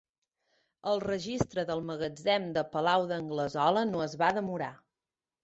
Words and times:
El 0.91 1.01
registre 1.03 1.65
del 1.71 1.83
magatzem 1.89 2.49
de 2.57 2.65
Palau 2.73 3.07
d'Anglesola 3.13 3.85
no 3.93 4.03
es 4.09 4.19
va 4.25 4.33
demorar. 4.41 4.73